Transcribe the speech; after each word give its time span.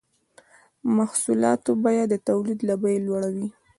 د 0.81 0.83
محصولاتو 0.97 1.71
بیه 1.83 2.05
د 2.09 2.15
تولید 2.27 2.59
له 2.69 2.75
بیې 2.81 2.97
لوړه 3.05 3.29
وي 3.35 3.47